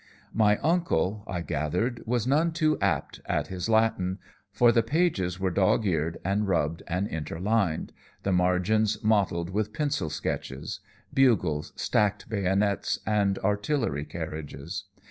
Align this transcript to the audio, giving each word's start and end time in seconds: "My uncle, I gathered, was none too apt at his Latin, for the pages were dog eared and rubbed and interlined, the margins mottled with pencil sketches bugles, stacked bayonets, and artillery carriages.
"My 0.33 0.57
uncle, 0.63 1.23
I 1.27 1.41
gathered, 1.41 2.01
was 2.07 2.25
none 2.25 2.53
too 2.53 2.75
apt 2.81 3.21
at 3.27 3.49
his 3.49 3.69
Latin, 3.69 4.17
for 4.51 4.71
the 4.71 4.81
pages 4.81 5.39
were 5.39 5.51
dog 5.51 5.85
eared 5.85 6.17
and 6.25 6.47
rubbed 6.47 6.81
and 6.87 7.07
interlined, 7.07 7.93
the 8.23 8.31
margins 8.31 9.03
mottled 9.03 9.51
with 9.51 9.73
pencil 9.73 10.09
sketches 10.09 10.79
bugles, 11.13 11.71
stacked 11.75 12.29
bayonets, 12.29 12.97
and 13.05 13.37
artillery 13.43 14.03
carriages. 14.05 14.85